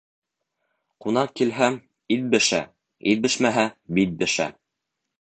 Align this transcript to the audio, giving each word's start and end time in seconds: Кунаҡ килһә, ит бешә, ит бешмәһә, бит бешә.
Кунаҡ 1.05 1.35
килһә, 1.41 1.69
ит 2.17 2.25
бешә, 2.33 2.65
ит 3.15 3.25
бешмәһә, 3.29 3.71
бит 4.01 4.21
бешә. 4.25 4.53